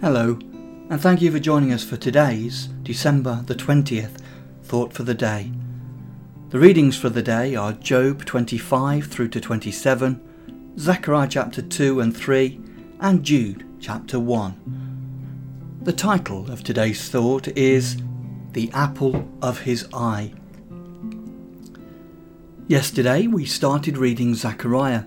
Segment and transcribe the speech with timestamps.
[0.00, 0.38] Hello,
[0.88, 4.22] and thank you for joining us for today's, December the 20th,
[4.62, 5.52] Thought for the Day.
[6.48, 12.16] The readings for the day are Job 25 through to 27, Zechariah chapter 2 and
[12.16, 12.58] 3,
[13.00, 15.80] and Jude chapter 1.
[15.82, 17.98] The title of today's thought is
[18.52, 20.32] The Apple of His Eye.
[22.66, 25.04] Yesterday we started reading Zechariah.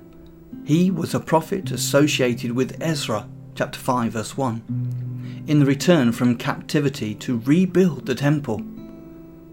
[0.64, 6.38] He was a prophet associated with Ezra chapter 5 verse 1 in the return from
[6.38, 8.62] captivity to rebuild the temple.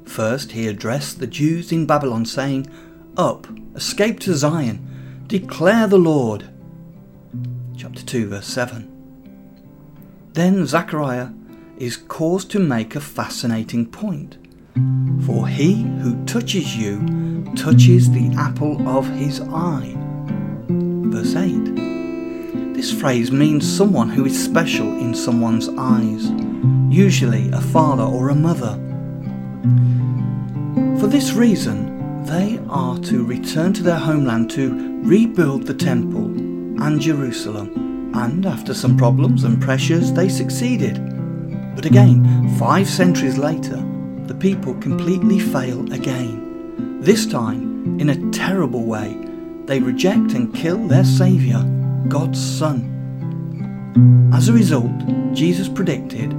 [0.05, 2.67] First he addressed the Jews in Babylon saying,
[3.17, 6.51] Up, escape to Zion, declare the Lord.
[7.75, 8.87] Chapter 2 verse 7.
[10.35, 11.31] Then Zechariah
[11.79, 14.37] is caused to make a fascinating point.
[15.27, 19.95] For he who touches you touches the apple of his eye.
[20.69, 22.75] Verse 8.
[22.75, 26.29] This phrase means someone who is special in someone's eyes,
[26.93, 28.75] usually a father or a mother.
[30.99, 36.25] For this reason, they are to return to their homeland to rebuild the temple
[36.83, 40.97] and Jerusalem, and after some problems and pressures, they succeeded.
[41.77, 43.77] But again, five centuries later,
[44.27, 47.01] the people completely fail again.
[47.01, 49.17] This time, in a terrible way,
[49.67, 51.63] they reject and kill their Saviour
[52.09, 52.91] God's Son.
[54.33, 54.93] As a result,
[55.35, 56.31] Jesus predicted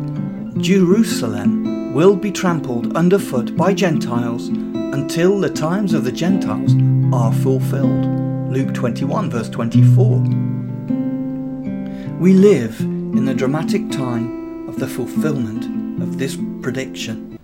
[0.62, 6.74] Jerusalem will be trampled underfoot by Gentiles until the times of the Gentiles
[7.14, 8.06] are fulfilled.
[8.52, 10.20] Luke 21, verse 24.
[12.20, 15.66] We live in the dramatic time of the fulfillment
[16.02, 17.35] of this prediction.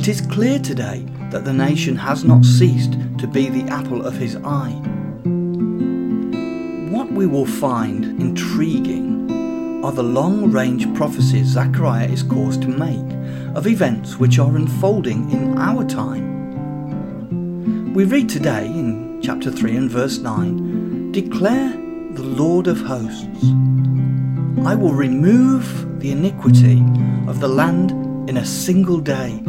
[0.00, 4.14] It is clear today that the nation has not ceased to be the apple of
[4.14, 4.80] his eye
[6.88, 13.14] What we will find intriguing are the long range prophecies Zechariah is caused to make
[13.54, 16.32] of events which are unfolding in our time.
[17.92, 21.72] We read today in chapter 3 and verse 9 Declare
[22.12, 23.44] the Lord of hosts,
[24.66, 26.82] I will remove the iniquity
[27.28, 27.90] of the land
[28.30, 29.42] in a single day.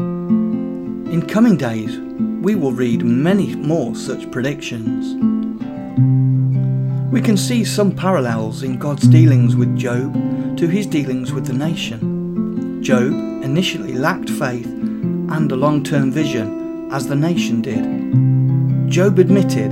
[1.11, 1.99] In coming days,
[2.41, 5.13] we will read many more such predictions.
[7.11, 10.13] We can see some parallels in God's dealings with Job
[10.57, 12.81] to his dealings with the nation.
[12.81, 13.11] Job
[13.43, 18.89] initially lacked faith and a long term vision, as the nation did.
[18.89, 19.71] Job admitted,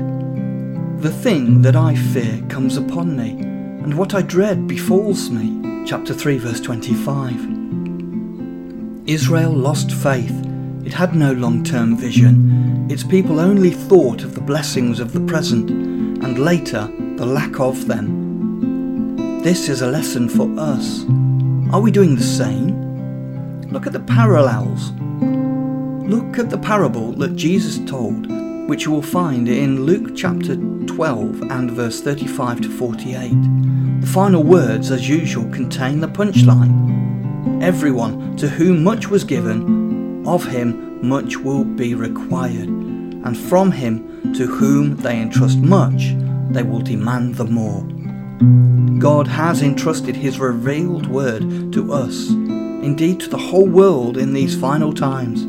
[1.01, 5.85] The thing that I fear comes upon me, and what I dread befalls me.
[5.87, 9.07] Chapter 3, verse 25.
[9.07, 10.47] Israel lost faith.
[10.89, 12.87] It had no long term vision.
[12.89, 17.85] Its people only thought of the blessings of the present, and later the lack of
[17.85, 19.43] them.
[19.43, 21.05] This is a lesson for us.
[21.71, 23.69] Are we doing the same?
[23.71, 24.91] Look at the parallels.
[26.09, 28.25] Look at the parable that Jesus told,
[28.67, 34.01] which you will find in Luke chapter 12 and verse 35 to 48.
[34.01, 36.89] The final words, as usual, contain the punchline
[37.61, 39.78] Everyone to whom much was given,
[40.33, 46.13] of him much will be required, and from him to whom they entrust much,
[46.51, 47.83] they will demand the more.
[48.99, 54.59] God has entrusted His revealed word to us, indeed to the whole world in these
[54.59, 55.43] final times.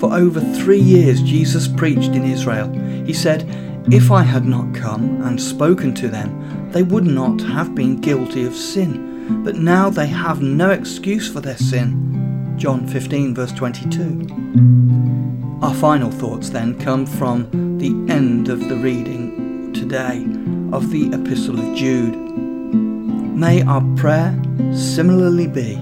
[0.00, 2.72] For over three years, Jesus preached in Israel.
[3.04, 3.44] He said,
[3.90, 8.44] If I had not come and spoken to them, they would not have been guilty
[8.44, 9.42] of sin.
[9.44, 12.17] But now they have no excuse for their sin.
[12.58, 15.60] John 15, verse 22.
[15.62, 20.26] Our final thoughts then come from the end of the reading today
[20.72, 22.16] of the Epistle of Jude.
[22.16, 24.36] May our prayer
[24.74, 25.76] similarly be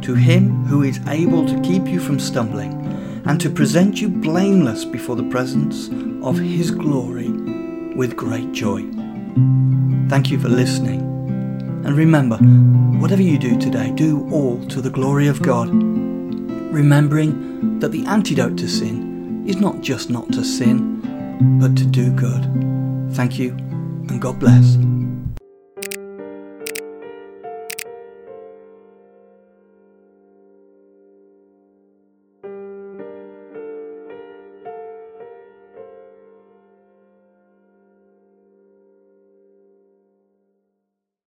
[0.00, 2.72] to Him who is able to keep you from stumbling
[3.26, 5.88] and to present you blameless before the presence
[6.24, 7.28] of His glory
[7.94, 8.80] with great joy.
[10.08, 11.02] Thank you for listening.
[11.84, 12.38] And remember,
[12.98, 15.68] whatever you do today, do all to the glory of God,
[16.74, 21.00] remembering that the antidote to sin is not just not to sin,
[21.60, 22.42] but to do good.
[23.14, 24.76] Thank you, and God bless.